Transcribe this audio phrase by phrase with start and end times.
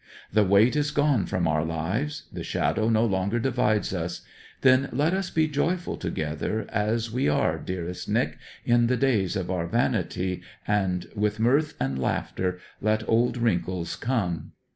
[0.33, 4.21] The weight is gone from our lives; the shadow no longer divides us:
[4.61, 9.51] then let us be joyful together as we are, dearest Nic, in the days of
[9.51, 14.53] our vanity; and With mirth and laughter let old wrinkles come.'